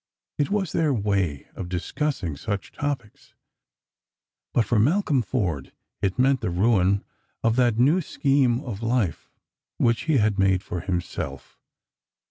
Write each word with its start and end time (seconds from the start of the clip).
It 0.39 0.49
was 0.49 0.71
their 0.71 0.91
way 0.95 1.47
of 1.53 1.69
discussing 1.69 2.35
such 2.35 2.71
topics. 2.71 3.35
But 4.51 4.65
for 4.65 4.79
Malcolm 4.79 5.21
Forde 5.21 5.73
it 6.01 6.17
meant 6.17 6.41
the 6.41 6.49
ruin 6.49 7.03
of 7.43 7.55
that 7.57 7.77
new 7.77 8.01
scheme 8.01 8.61
of 8.61 8.81
life 8.81 9.29
which 9.77 10.05
he 10.09 10.17
had 10.17 10.39
made 10.39 10.63
for 10.63 10.79
himself. 10.79 11.59